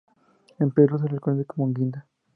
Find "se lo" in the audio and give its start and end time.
0.97-1.19